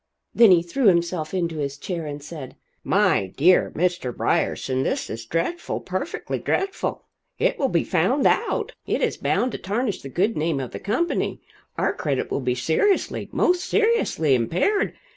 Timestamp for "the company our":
10.71-11.93